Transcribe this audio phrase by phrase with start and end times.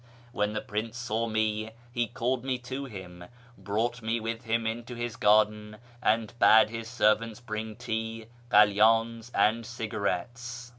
[0.31, 4.95] When the prince saw me he called me to him, brought me with hmi into
[4.95, 10.69] his garden, and bade his servants bring tea, kalydns and cigarettes.